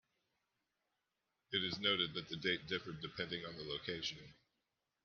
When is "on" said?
3.45-3.55